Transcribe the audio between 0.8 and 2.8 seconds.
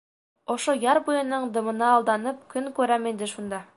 яр буйының дымына алданып көн